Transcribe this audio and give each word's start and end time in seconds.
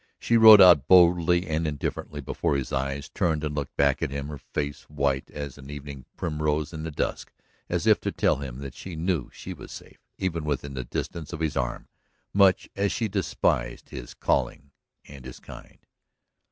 She 0.17 0.35
rode 0.35 0.61
out 0.61 0.87
boldly 0.87 1.45
and 1.45 1.67
indifferently 1.67 2.21
before 2.21 2.55
his 2.55 2.73
eyes, 2.73 3.07
turned 3.07 3.43
and 3.43 3.53
looked 3.53 3.75
back 3.77 4.01
at 4.01 4.09
him, 4.09 4.29
her 4.29 4.39
face 4.39 4.81
white 4.89 5.29
as 5.29 5.59
an 5.59 5.69
evening 5.69 6.05
primrose 6.17 6.73
in 6.73 6.81
the 6.81 6.89
dusk, 6.89 7.31
as 7.69 7.85
if 7.85 7.99
to 8.01 8.11
tell 8.11 8.37
him 8.37 8.57
that 8.61 8.73
she 8.73 8.95
knew 8.95 9.29
she 9.31 9.53
was 9.53 9.71
safe, 9.71 9.99
even 10.17 10.43
within 10.43 10.73
the 10.73 10.83
distance 10.85 11.33
of 11.33 11.39
his 11.39 11.55
arm, 11.55 11.87
much 12.33 12.67
as 12.75 12.91
she 12.91 13.07
despised 13.07 13.89
his 13.89 14.15
calling 14.15 14.71
and 15.05 15.23
his 15.25 15.39
kind. 15.39 15.85